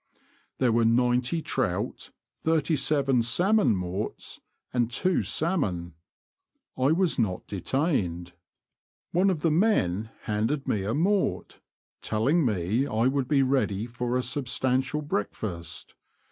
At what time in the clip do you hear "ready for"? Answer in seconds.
13.43-14.17